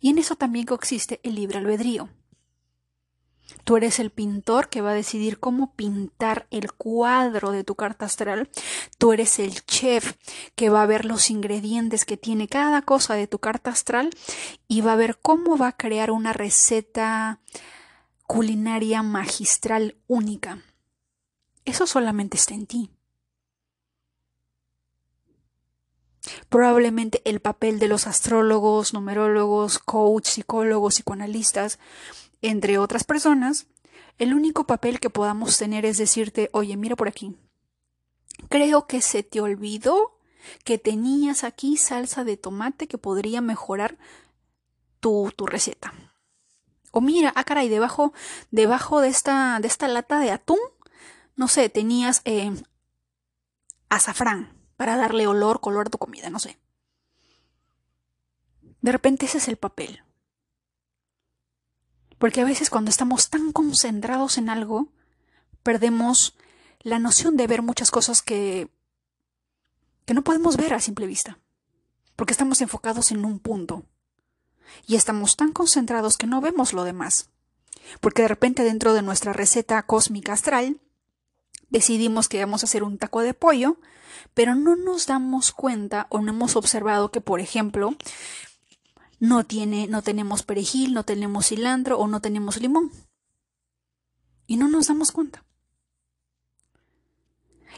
[0.00, 2.08] Y en eso también existe el libre albedrío.
[3.64, 8.06] Tú eres el pintor que va a decidir cómo pintar el cuadro de tu carta
[8.06, 8.50] astral.
[8.98, 10.14] Tú eres el chef
[10.56, 14.10] que va a ver los ingredientes que tiene cada cosa de tu carta astral
[14.68, 17.40] y va a ver cómo va a crear una receta
[18.26, 20.62] culinaria magistral única.
[21.64, 22.90] Eso solamente está en ti.
[26.48, 31.78] Probablemente el papel de los astrólogos, numerólogos, coach, psicólogos, psicoanalistas,
[32.42, 33.66] entre otras personas,
[34.18, 37.36] el único papel que podamos tener es decirte, oye, mira por aquí.
[38.48, 40.18] Creo que se te olvidó
[40.64, 43.96] que tenías aquí salsa de tomate que podría mejorar
[45.00, 45.94] tu, tu receta.
[46.90, 48.12] O mira, ah caray, debajo,
[48.50, 50.58] debajo de esta, de esta lata de atún,
[51.36, 52.52] no sé, tenías eh,
[53.88, 56.58] azafrán para darle olor, color a tu comida, no sé.
[58.82, 60.02] De repente ese es el papel.
[62.22, 64.86] Porque a veces cuando estamos tan concentrados en algo,
[65.64, 66.36] perdemos
[66.78, 68.68] la noción de ver muchas cosas que,
[70.04, 71.40] que no podemos ver a simple vista.
[72.14, 73.82] Porque estamos enfocados en un punto
[74.86, 77.28] y estamos tan concentrados que no vemos lo demás.
[78.00, 80.80] Porque de repente dentro de nuestra receta cósmica astral
[81.70, 83.78] decidimos que vamos a hacer un taco de pollo,
[84.32, 87.96] pero no nos damos cuenta o no hemos observado que, por ejemplo,
[89.22, 92.90] no tiene, no tenemos perejil, no tenemos cilantro o no tenemos limón.
[94.48, 95.44] Y no nos damos cuenta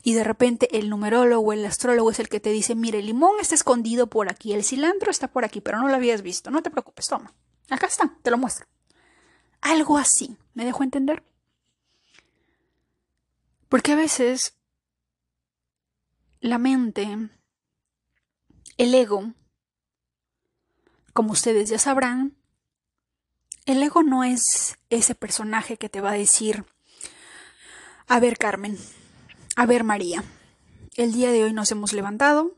[0.02, 3.40] y de repente el numerólogo el astrólogo es el que te dice, mire, el limón
[3.40, 6.62] está escondido por aquí, el cilantro está por aquí, pero no lo habías visto, no
[6.62, 7.32] te preocupes, toma.
[7.70, 8.66] Acá está, te lo muestro.
[9.62, 11.24] Algo así, ¿me dejo entender?
[13.70, 14.58] Porque a veces
[16.40, 17.30] la mente,
[18.76, 19.32] el ego,
[21.14, 22.36] como ustedes ya sabrán,
[23.64, 26.66] el ego no es ese personaje que te va a decir,
[28.06, 28.76] a ver Carmen,
[29.56, 30.22] a ver, María,
[30.96, 32.54] el día de hoy nos hemos levantado.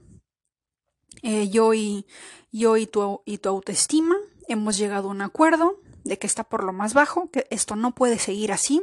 [1.23, 2.07] Eh, yo y,
[2.51, 4.17] yo y tu, y tu autoestima
[4.49, 7.95] hemos llegado a un acuerdo de que está por lo más bajo, que esto no
[7.95, 8.83] puede seguir así.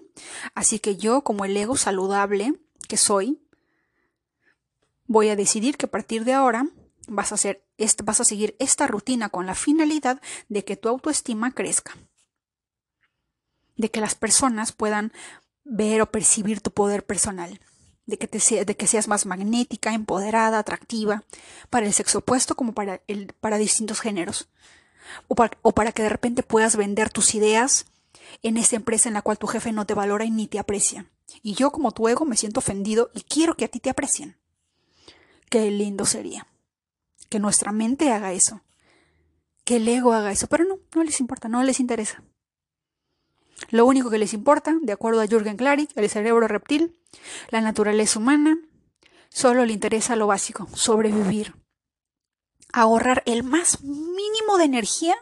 [0.56, 2.54] Así que yo, como el ego saludable
[2.88, 3.42] que soy,
[5.08, 6.68] voy a decidir que a partir de ahora
[7.08, 7.66] vas a, hacer,
[8.04, 11.96] vas a seguir esta rutina con la finalidad de que tu autoestima crezca.
[13.76, 15.14] De que las personas puedan
[15.64, 17.60] ver o percibir tu poder personal
[18.06, 21.24] de que, te de que seas más magnética, empoderada, atractiva,
[21.70, 24.50] para el sexo opuesto como para, el, para distintos géneros.
[25.28, 27.86] O para, o para que de repente puedas vender tus ideas
[28.42, 31.06] en esa empresa en la cual tu jefe no te valora y ni te aprecia.
[31.42, 34.38] Y yo como tu ego me siento ofendido y quiero que a ti te aprecien.
[35.50, 36.48] Qué lindo sería.
[37.34, 38.62] Que nuestra mente haga eso.
[39.64, 40.46] Que el ego haga eso.
[40.46, 42.22] Pero no, no les importa, no les interesa.
[43.72, 46.96] Lo único que les importa, de acuerdo a Jürgen Klarik, el cerebro reptil,
[47.50, 48.60] la naturaleza humana,
[49.30, 51.56] solo le interesa lo básico, sobrevivir.
[52.72, 55.16] Ahorrar el más mínimo de energía,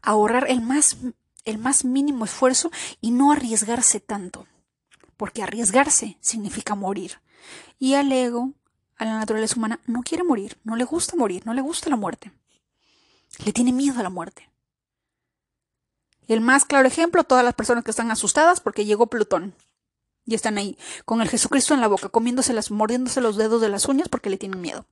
[0.00, 0.98] ahorrar el más,
[1.44, 4.46] el más mínimo esfuerzo y no arriesgarse tanto.
[5.16, 7.20] Porque arriesgarse significa morir.
[7.80, 8.52] Y al ego,
[9.04, 12.32] la naturaleza humana, no quiere morir, no le gusta morir, no le gusta la muerte.
[13.44, 14.48] Le tiene miedo a la muerte.
[16.26, 19.54] El más claro ejemplo, todas las personas que están asustadas porque llegó Plutón.
[20.26, 23.86] Y están ahí, con el Jesucristo en la boca, comiéndoselas, mordiéndose los dedos de las
[23.86, 24.86] uñas porque le tienen miedo.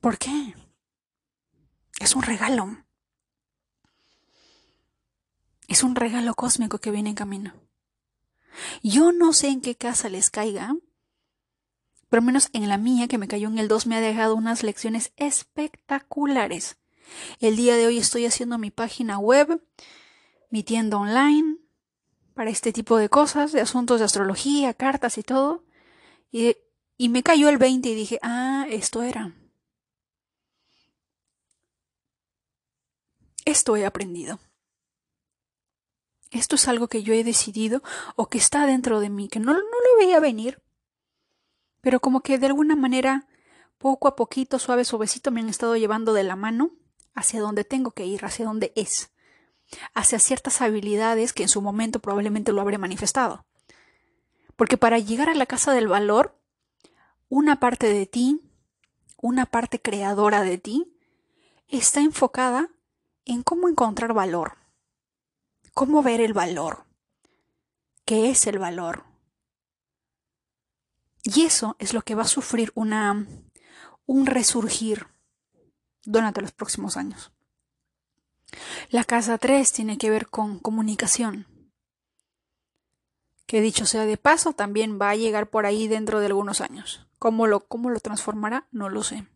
[0.00, 0.54] ¿Por qué?
[1.98, 2.76] Es un regalo.
[5.66, 7.54] Es un regalo cósmico que viene en camino.
[8.82, 10.74] Yo no sé en qué casa les caiga,
[12.12, 14.62] pero menos en la mía, que me cayó en el 2, me ha dejado unas
[14.62, 16.76] lecciones espectaculares.
[17.40, 19.66] El día de hoy estoy haciendo mi página web,
[20.50, 21.56] mi tienda online,
[22.34, 25.64] para este tipo de cosas, de asuntos de astrología, cartas y todo.
[26.30, 26.54] Y,
[26.98, 29.34] y me cayó el 20 y dije, ah, esto era.
[33.46, 34.38] Esto he aprendido.
[36.30, 37.82] Esto es algo que yo he decidido
[38.16, 40.62] o que está dentro de mí, que no, no lo veía venir,
[41.82, 43.26] pero como que de alguna manera,
[43.76, 46.70] poco a poquito, suave, suavecito, me han estado llevando de la mano
[47.14, 49.10] hacia donde tengo que ir, hacia donde es,
[49.92, 53.44] hacia ciertas habilidades que en su momento probablemente lo habré manifestado.
[54.56, 56.38] Porque para llegar a la casa del valor,
[57.28, 58.40] una parte de ti,
[59.20, 60.96] una parte creadora de ti,
[61.66, 62.68] está enfocada
[63.24, 64.56] en cómo encontrar valor,
[65.74, 66.84] cómo ver el valor,
[68.04, 69.11] qué es el valor.
[71.22, 73.26] Y eso es lo que va a sufrir una
[74.06, 75.06] un resurgir
[76.04, 77.32] durante los próximos años.
[78.90, 81.46] La casa 3 tiene que ver con comunicación,
[83.46, 87.06] que dicho sea de paso, también va a llegar por ahí dentro de algunos años.
[87.18, 88.66] ¿Cómo lo, cómo lo transformará?
[88.72, 89.26] No lo sé.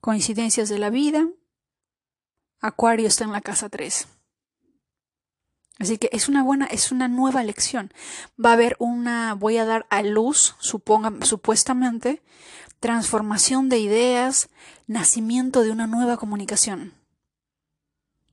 [0.00, 1.28] Coincidencias de la vida.
[2.60, 4.08] Acuario está en la casa 3.
[5.80, 7.92] Así que es una buena, es una nueva lección.
[8.42, 12.22] Va a haber una, voy a dar a luz, suponga, supuestamente,
[12.80, 14.50] transformación de ideas,
[14.86, 16.92] nacimiento de una nueva comunicación.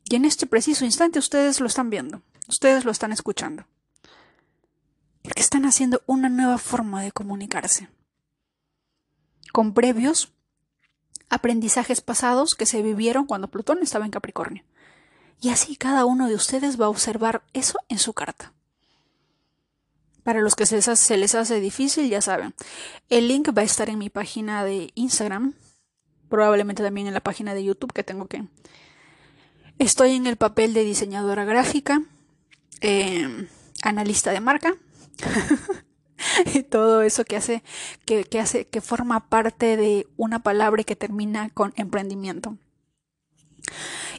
[0.09, 3.65] Y en este preciso instante ustedes lo están viendo, ustedes lo están escuchando.
[5.21, 7.87] Porque están haciendo una nueva forma de comunicarse.
[9.53, 10.33] Con previos
[11.29, 14.65] aprendizajes pasados que se vivieron cuando Plutón estaba en Capricornio.
[15.39, 18.53] Y así cada uno de ustedes va a observar eso en su carta.
[20.23, 20.75] Para los que se
[21.17, 22.53] les, hace, difícil, ya saben.
[23.07, 25.53] El link va a estar en mi página de Instagram.
[26.27, 28.43] Probablemente también en la página de YouTube que tengo que.
[29.79, 32.01] Estoy en el papel de diseñadora gráfica,
[32.81, 33.47] em,
[33.83, 34.75] analista de marca.
[36.53, 37.63] y todo eso que hace,
[38.05, 42.57] que, que hace, que forma parte de una palabra que termina con emprendimiento.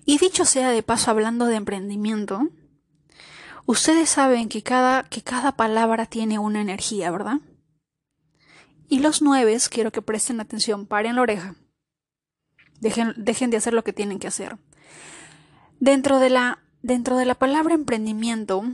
[0.04, 2.48] Y dicho sea de paso, hablando de emprendimiento,
[3.68, 7.40] Ustedes saben que cada, que cada palabra tiene una energía, ¿verdad?
[8.88, 11.54] Y los nueves, quiero que presten atención, paren la oreja.
[12.80, 13.12] Dejen,
[13.50, 14.56] de hacer lo que tienen que hacer.
[15.80, 18.64] Dentro de, la, dentro de la palabra emprendimiento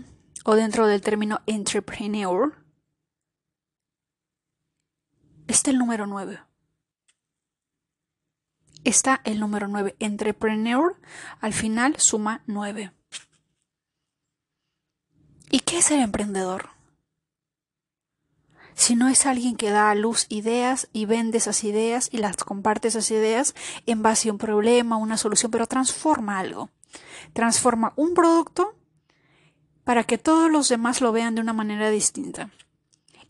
[0.44, 2.54] o dentro del término entrepreneur
[5.48, 6.38] está el número 9.
[8.84, 9.96] Está el número 9.
[9.98, 10.94] Entrepreneur
[11.40, 12.92] al final suma 9.
[15.50, 16.70] ¿Y qué es el emprendedor?
[18.74, 22.36] Si no es alguien que da a luz ideas y vende esas ideas y las
[22.36, 23.54] comparte esas ideas
[23.86, 26.70] en base a un problema, una solución, pero transforma algo.
[27.32, 28.76] Transforma un producto
[29.84, 32.50] para que todos los demás lo vean de una manera distinta.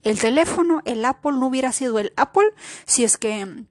[0.03, 2.53] El teléfono, el Apple, no hubiera sido el Apple
[2.87, 3.67] si es que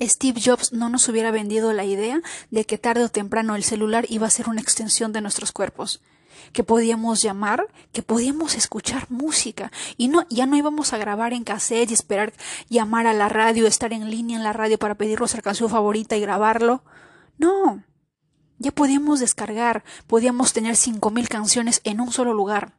[0.00, 2.20] Steve Jobs no nos hubiera vendido la idea
[2.50, 6.00] de que tarde o temprano el celular iba a ser una extensión de nuestros cuerpos
[6.52, 11.44] que podíamos llamar, que podíamos escuchar música y no ya no íbamos a grabar en
[11.44, 12.32] cassette y esperar
[12.68, 16.16] llamar a la radio, estar en línea en la radio para pedir nuestra canción favorita
[16.16, 16.84] y grabarlo.
[17.38, 17.84] No.
[18.58, 22.78] Ya podíamos descargar, podíamos tener cinco mil canciones en un solo lugar.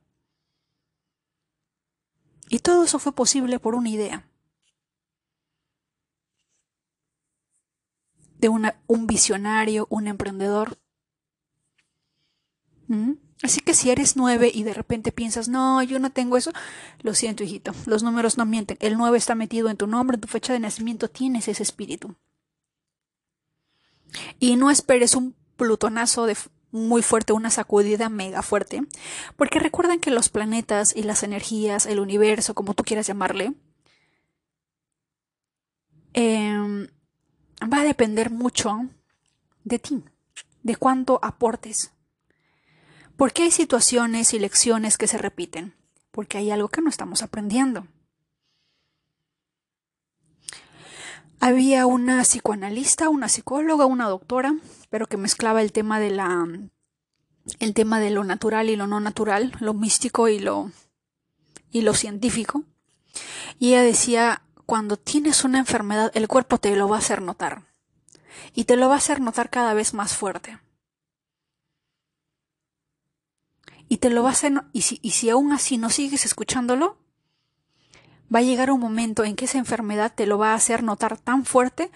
[2.50, 4.26] Y todo eso fue posible por una idea.
[8.40, 10.78] De un visionario, un emprendedor.
[12.88, 13.14] ¿Mm?
[13.44, 16.52] Así que si eres nueve y de repente piensas, no, yo no tengo eso,
[17.02, 18.78] lo siento, hijito, los números no mienten.
[18.80, 22.16] El nueve está metido en tu nombre, en tu fecha de nacimiento, tienes ese espíritu.
[24.40, 26.36] Y no esperes un plutonazo de
[26.72, 28.82] muy fuerte, una sacudida mega fuerte,
[29.36, 33.54] porque recuerden que los planetas y las energías, el universo, como tú quieras llamarle,
[36.14, 36.88] em,
[37.62, 38.90] va a depender mucho
[39.64, 40.04] de ti,
[40.64, 41.92] de cuánto aportes
[43.18, 45.74] ¿Por qué hay situaciones y lecciones que se repiten?
[46.12, 47.88] Porque hay algo que no estamos aprendiendo.
[51.40, 54.56] Había una psicoanalista, una psicóloga, una doctora,
[54.92, 56.48] pero que mezclaba el tema de la
[57.60, 60.72] el tema de lo natural y lo no natural, lo místico y lo
[61.72, 62.66] y lo científico.
[63.58, 67.64] Y ella decía, cuando tienes una enfermedad, el cuerpo te lo va a hacer notar.
[68.54, 70.60] Y te lo va a hacer notar cada vez más fuerte.
[73.90, 76.98] y te lo va a hacer, y si, aún así no sigues escuchándolo,
[78.34, 81.18] va a llegar un momento en que esa enfermedad te lo va a hacer notar
[81.18, 81.92] tan fuerte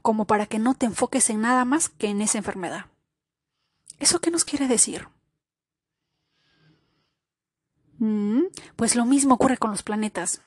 [0.00, 2.86] como para que no te enfoques en nada más que en esa enfermedad.
[3.98, 5.08] ¿Eso qué nos quiere decir?
[7.98, 8.44] Mm,
[8.76, 10.40] pues lo mismo ocurre con los planetas.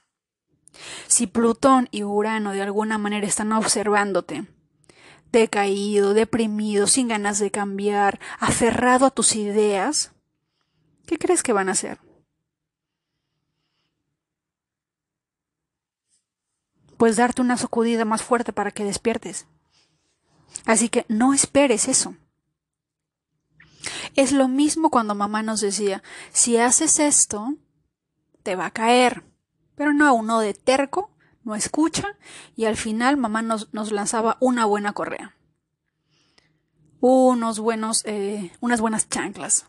[1.07, 4.45] Si Plutón y Urano de alguna manera están observándote,
[5.31, 10.11] decaído, deprimido, sin ganas de cambiar, aferrado a tus ideas,
[11.07, 11.99] ¿Qué crees que van a hacer?
[16.97, 19.47] Pues darte una sacudida más fuerte para que despiertes.
[20.65, 22.15] Así que no esperes eso.
[24.15, 26.03] Es lo mismo cuando mamá nos decía,
[26.33, 27.53] si haces esto,
[28.43, 29.23] te va a caer.
[29.77, 31.11] Pero no, uno de terco,
[31.43, 32.17] no escucha,
[32.55, 35.37] y al final mamá nos, nos lanzaba una buena correa.
[36.99, 39.67] Unos buenos, eh, unas buenas chanclas.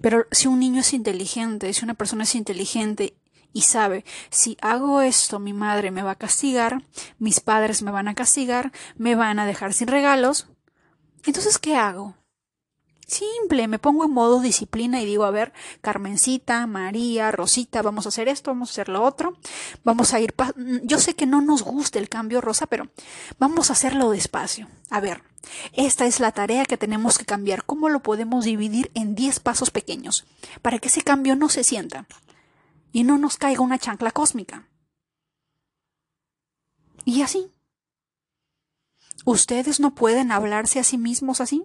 [0.00, 3.16] Pero si un niño es inteligente, si una persona es inteligente
[3.52, 6.84] y sabe, si hago esto, mi madre me va a castigar,
[7.18, 10.46] mis padres me van a castigar, me van a dejar sin regalos,
[11.24, 12.16] entonces, ¿qué hago?
[13.06, 18.08] Simple, me pongo en modo disciplina y digo, a ver, Carmencita, María, Rosita, vamos a
[18.08, 19.36] hacer esto, vamos a hacer lo otro,
[19.84, 20.34] vamos a ir,
[20.84, 22.88] yo sé que no nos gusta el cambio, Rosa, pero
[23.38, 24.68] vamos a hacerlo despacio.
[24.88, 25.22] A ver,
[25.72, 27.64] esta es la tarea que tenemos que cambiar.
[27.64, 30.24] ¿Cómo lo podemos dividir en 10 pasos pequeños
[30.62, 32.06] para que ese cambio no se sienta
[32.92, 34.68] y no nos caiga una chancla cósmica?
[37.04, 37.50] Y así.
[39.24, 41.64] ¿Ustedes no pueden hablarse a sí mismos así?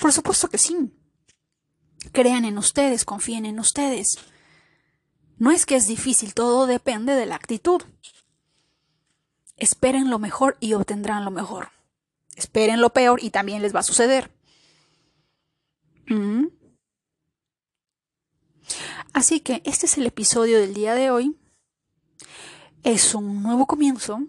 [0.00, 0.92] Por supuesto que sí.
[2.12, 4.18] Crean en ustedes, confíen en ustedes.
[5.38, 7.82] No es que es difícil, todo depende de la actitud.
[9.56, 11.68] Esperen lo mejor y obtendrán lo mejor.
[12.34, 14.32] Esperen lo peor y también les va a suceder.
[16.06, 16.46] ¿Mm?
[19.12, 21.36] Así que este es el episodio del día de hoy.
[22.82, 24.22] Es un nuevo comienzo,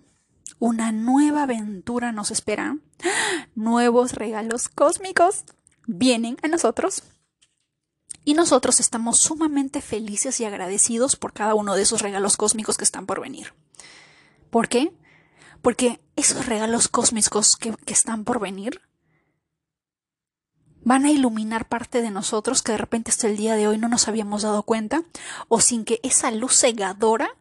[0.59, 2.77] una nueva aventura nos espera,
[3.55, 5.45] nuevos regalos cósmicos
[5.91, 7.03] vienen a nosotros.
[8.23, 12.83] Y nosotros estamos sumamente felices y agradecidos por cada uno de esos regalos cósmicos que
[12.83, 13.53] están por venir.
[14.49, 14.93] ¿Por qué?
[15.61, 18.81] Porque esos regalos cósmicos que, que están por venir
[20.83, 23.87] van a iluminar parte de nosotros que de repente hasta el día de hoy no
[23.87, 25.03] nos habíamos dado cuenta,
[25.47, 27.35] o sin que esa luz cegadora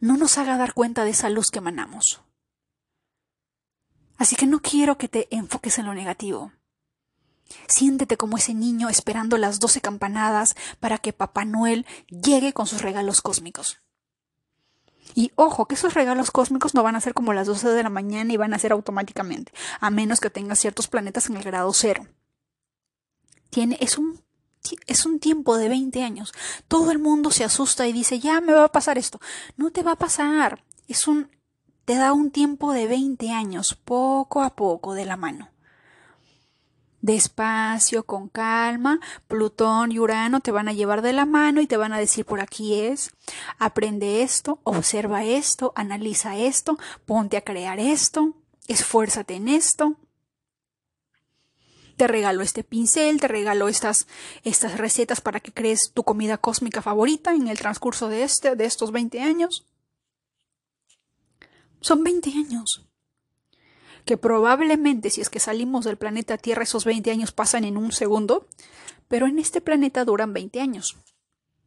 [0.00, 2.22] no nos haga dar cuenta de esa luz que emanamos.
[4.16, 6.52] Así que no quiero que te enfoques en lo negativo.
[7.68, 12.82] Siéntete como ese niño esperando las doce campanadas para que Papá Noel llegue con sus
[12.82, 13.80] regalos cósmicos.
[15.14, 17.90] Y ojo, que esos regalos cósmicos no van a ser como las doce de la
[17.90, 21.72] mañana y van a ser automáticamente, a menos que tengas ciertos planetas en el grado
[21.72, 22.06] cero
[23.54, 24.20] tiene, es un
[24.86, 26.32] es un tiempo de 20 años.
[26.68, 29.20] Todo el mundo se asusta y dice, ya me va a pasar esto.
[29.58, 30.64] No te va a pasar.
[30.88, 31.30] Es un,
[31.84, 35.50] te da un tiempo de 20 años, poco a poco, de la mano.
[37.04, 38.98] Despacio, con calma,
[39.28, 42.24] Plutón y Urano te van a llevar de la mano y te van a decir
[42.24, 43.10] por aquí es,
[43.58, 48.32] aprende esto, observa esto, analiza esto, ponte a crear esto,
[48.68, 49.98] esfuérzate en esto
[51.98, 54.06] te regalo este pincel, te regalo estas,
[54.42, 58.64] estas recetas para que crees tu comida cósmica favorita en el transcurso de este, de
[58.64, 59.66] estos 20 años.
[61.80, 62.84] Son 20 años.
[64.04, 67.92] Que probablemente si es que salimos del planeta Tierra esos 20 años pasan en un
[67.92, 68.46] segundo,
[69.08, 70.96] pero en este planeta duran 20 años.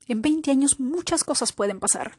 [0.07, 2.17] En 20 años muchas cosas pueden pasar.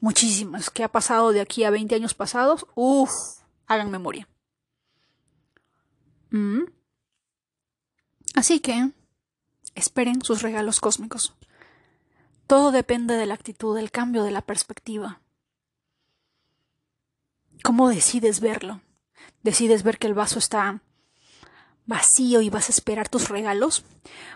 [0.00, 0.70] Muchísimas.
[0.70, 2.66] ¿Qué ha pasado de aquí a 20 años pasados?
[2.74, 3.10] Uf,
[3.66, 4.28] hagan memoria.
[6.30, 6.62] ¿Mm?
[8.34, 8.92] Así que
[9.74, 11.34] esperen sus regalos cósmicos.
[12.46, 15.20] Todo depende de la actitud, del cambio de la perspectiva.
[17.62, 18.80] ¿Cómo decides verlo?
[19.42, 20.82] ¿Decides ver que el vaso está
[21.86, 23.84] vacío y vas a esperar tus regalos?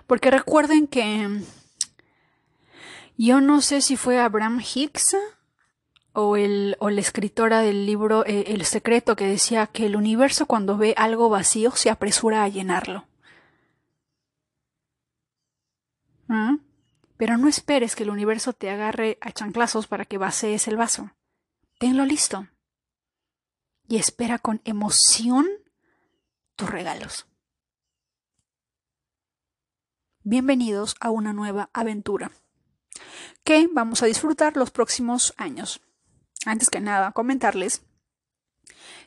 [0.06, 1.42] Porque recuerden que
[3.16, 5.16] yo no sé si fue Abraham Hicks
[6.12, 10.46] o, el, o la escritora del libro eh, El secreto que decía que el universo
[10.46, 13.06] cuando ve algo vacío se apresura a llenarlo.
[16.28, 16.56] ¿Mm?
[17.16, 21.10] Pero no esperes que el universo te agarre a chanclazos para que vacíes el vaso.
[21.78, 22.48] Tenlo listo.
[23.86, 25.46] Y espera con emoción
[26.56, 27.26] tus regalos.
[30.22, 32.32] Bienvenidos a una nueva aventura
[33.44, 35.82] que vamos a disfrutar los próximos años.
[36.46, 37.82] Antes que nada, comentarles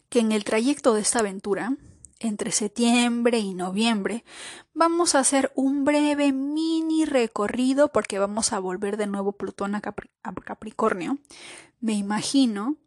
[0.10, 1.76] que en el trayecto de esta aventura
[2.20, 4.24] entre septiembre y noviembre,
[4.74, 9.82] vamos a hacer un breve mini recorrido porque vamos a volver de nuevo Plutón a,
[9.82, 11.20] Capricornio.
[11.80, 12.78] Me imagino,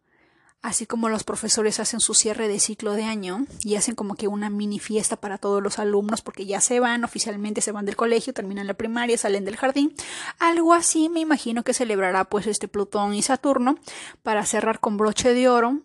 [0.62, 4.28] así como los profesores hacen su cierre de ciclo de año y hacen como que
[4.28, 7.96] una mini fiesta para todos los alumnos porque ya se van, oficialmente se van del
[7.96, 9.94] colegio, terminan la primaria, salen del jardín.
[10.38, 13.76] Algo así me imagino que celebrará pues este Plutón y Saturno
[14.22, 15.80] para cerrar con broche de oro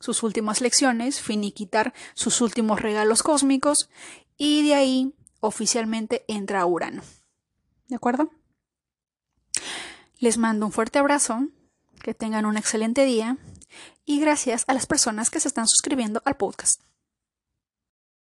[0.00, 3.88] sus últimas lecciones, finiquitar sus últimos regalos cósmicos
[4.36, 7.02] y de ahí oficialmente entra Urano.
[7.88, 8.30] ¿De acuerdo?
[10.18, 11.46] Les mando un fuerte abrazo,
[12.02, 13.38] que tengan un excelente día
[14.04, 16.80] y gracias a las personas que se están suscribiendo al podcast.